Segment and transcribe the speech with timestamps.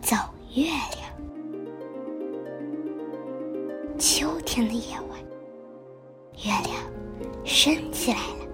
[0.00, 0.16] 走
[0.54, 0.80] 月亮。
[3.98, 5.18] 秋天的夜晚，
[6.44, 6.82] 月亮
[7.44, 8.46] 升起来了，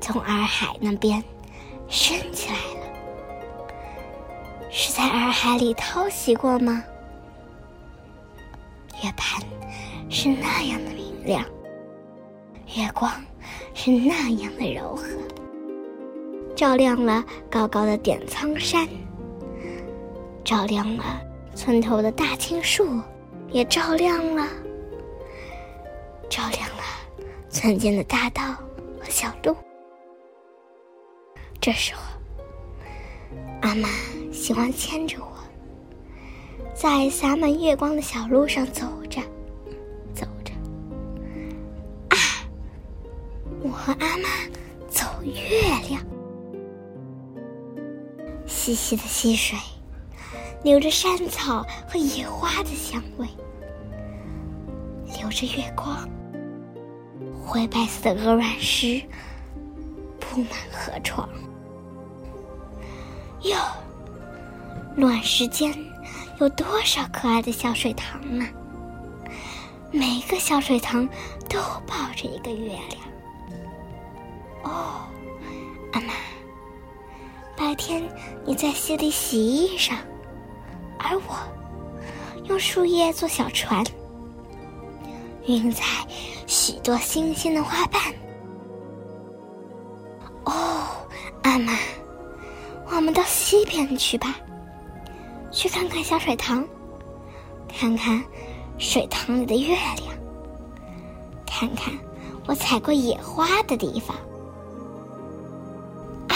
[0.00, 1.22] 从洱海那边
[1.88, 2.64] 升起来了。
[4.70, 6.82] 是在洱海里淘洗过吗？
[9.02, 9.42] 月盘
[10.08, 11.44] 是那样的明亮，
[12.74, 13.12] 月光
[13.74, 15.04] 是那样的柔和，
[16.56, 18.88] 照亮了高高的点苍山，
[20.44, 21.20] 照亮了
[21.54, 23.00] 村头的大青树，
[23.50, 24.46] 也照亮了，
[26.28, 26.82] 照亮了
[27.48, 28.52] 村间的大道
[29.00, 29.56] 和小路。
[31.60, 32.02] 这时候，
[33.62, 33.88] 阿妈
[34.30, 35.32] 喜欢牵着我。
[36.74, 39.22] 在洒满月光的小路上走着，
[40.12, 40.52] 走着，
[42.10, 42.16] 啊！
[43.62, 44.28] 我和阿妈
[44.88, 45.32] 走月
[45.88, 46.04] 亮，
[48.44, 49.56] 细细的溪水，
[50.64, 53.28] 流着山草和野花的香味，
[55.18, 56.08] 流着月光，
[57.44, 59.02] 灰白色的鹅卵石
[60.18, 61.28] 铺满河床，
[63.42, 63.56] 哟，
[64.96, 65.72] 卵石间。
[66.40, 68.44] 有多少可爱的小水塘呢？
[69.92, 71.08] 每个小水塘
[71.48, 73.00] 都抱着一个月亮。
[74.64, 75.06] 哦，
[75.92, 76.12] 阿妈，
[77.56, 78.02] 白天
[78.44, 79.94] 你在溪里洗衣裳，
[81.14, 83.84] 而我用树叶做小船，
[85.46, 85.82] 运载
[86.46, 88.02] 许多新鲜的花瓣。
[90.44, 91.06] 哦，
[91.42, 91.72] 阿妈，
[92.90, 94.34] 我们到西边去吧。
[95.52, 96.66] 去看看小水塘，
[97.68, 98.20] 看看
[98.76, 100.12] 水塘里的月亮，
[101.46, 101.94] 看看
[102.46, 104.16] 我采过野花的地方。
[106.28, 106.34] 啊，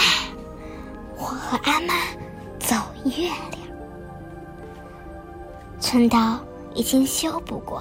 [1.19, 1.95] 我和阿妈
[2.61, 3.68] 走月亮。
[5.91, 6.39] 村道
[6.75, 7.81] 已经修补过，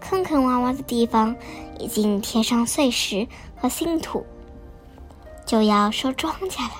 [0.00, 1.36] 坑坑洼洼的地方
[1.78, 4.26] 已经贴上碎石和新土，
[5.46, 6.72] 就要收庄稼了。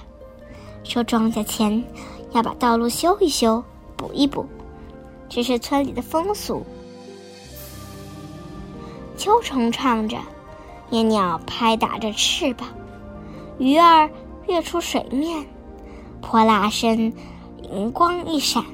[0.82, 1.84] 收庄稼前。
[2.32, 3.62] 要把道路修一修，
[3.96, 4.44] 补一补，
[5.28, 6.66] 这是村里的风俗。
[9.16, 10.18] 秋虫唱着，
[10.90, 12.68] 野鸟拍打着翅膀，
[13.58, 14.10] 鱼儿
[14.48, 15.46] 跃出水面，
[16.20, 17.12] 泼辣声，
[17.62, 18.64] 银光一闪。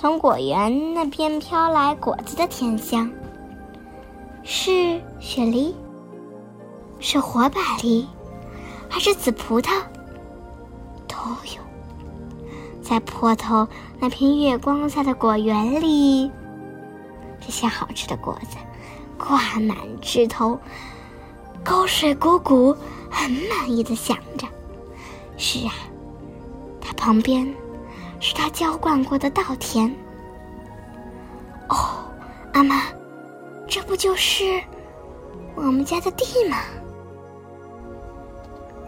[0.00, 3.12] 从果园那边飘来果子的甜香，
[4.42, 5.76] 是雪梨，
[6.98, 8.08] 是火把梨，
[8.88, 9.74] 还是紫葡萄？
[11.06, 11.16] 都
[11.54, 11.60] 有。
[12.80, 13.68] 在坡头
[13.98, 16.30] 那片月光下的果园里，
[17.38, 18.56] 这些好吃的果子
[19.18, 20.58] 挂满枝头，
[21.62, 22.74] 沟水汩汩，
[23.10, 24.48] 很满意的想着
[25.36, 25.74] ：“是啊，
[26.80, 27.54] 它旁边
[28.20, 29.92] 是他浇灌过的稻田。”
[31.68, 32.04] 哦，
[32.52, 32.82] 阿妈，
[33.66, 34.62] 这不就是
[35.54, 36.58] 我们家的地吗？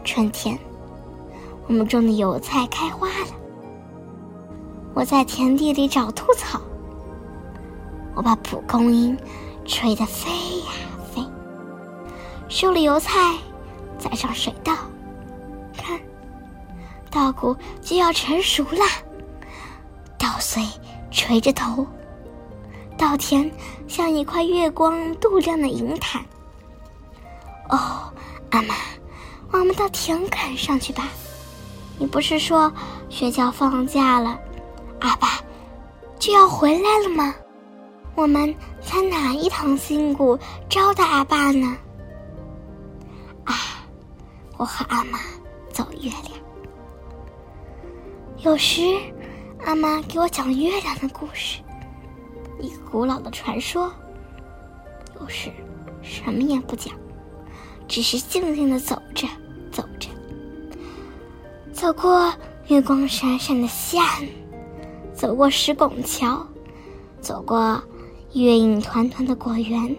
[0.05, 0.59] 春天，
[1.67, 3.27] 我们种的油菜开花了。
[4.95, 6.61] 我在田地里找兔草，
[8.15, 9.17] 我把蒲公英
[9.65, 10.73] 吹得飞呀
[11.11, 11.25] 飞。
[12.49, 13.39] 收了油菜，
[13.97, 14.75] 栽上水稻，
[15.73, 15.99] 看，
[17.11, 18.85] 稻谷就要成熟了。
[20.53, 20.63] 稻穗
[21.11, 21.87] 垂着头，
[22.99, 23.51] 稻田
[23.89, 26.23] 像一块月光镀亮的银毯。
[27.71, 28.13] 哦，
[28.51, 28.75] 阿妈，
[29.51, 31.09] 我们到田埂上去吧。
[31.99, 32.71] 你不是说
[33.09, 34.39] 学校放假了？
[35.01, 35.41] 阿爸
[36.19, 37.35] 就要回来了吗？
[38.15, 41.79] 我们在哪一堂新谷招待阿爸呢？
[43.45, 43.55] 啊，
[44.59, 45.19] 我和阿妈
[45.73, 46.33] 走月亮。
[48.41, 48.83] 有时，
[49.65, 51.61] 阿妈给我讲月亮的故事，
[52.61, 53.93] 一个古老的传说。
[55.21, 55.51] 有时，
[56.03, 56.93] 什么也不讲，
[57.87, 59.27] 只是静静的走着，
[59.71, 60.09] 走着，
[61.73, 62.33] 走过
[62.67, 64.27] 月光闪闪的溪岸。
[65.15, 66.45] 走过石拱桥，
[67.21, 67.81] 走过
[68.33, 69.95] 月影团团的果园，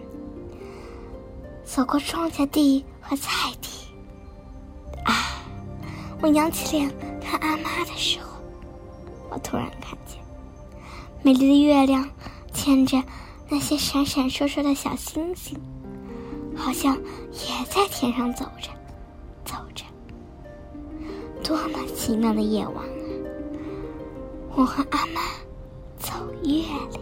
[1.63, 3.69] 走过庄稼地和菜地。
[5.05, 5.39] 啊！
[6.21, 8.32] 我仰起脸看阿妈的时候，
[9.33, 10.19] 我突然看见
[11.23, 12.07] 美丽的月亮
[12.53, 13.01] 牵着
[13.49, 15.59] 那些闪闪烁烁的小星星，
[16.55, 16.95] 好像
[17.31, 18.69] 也在天上走着，
[19.43, 19.83] 走着。
[21.43, 22.85] 多么奇妙的夜晚！
[24.55, 25.21] 我和阿妈
[25.97, 26.13] 走
[26.43, 27.01] 月亮。